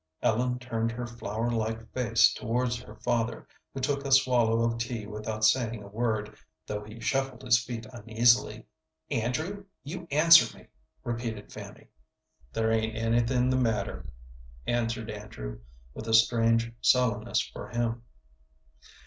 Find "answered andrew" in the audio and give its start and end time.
14.65-15.59